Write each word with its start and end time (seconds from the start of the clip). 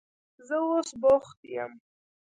زه 0.47 0.55
اوس 0.67 0.89
بوخت 1.01 1.39
یم. 1.55 1.71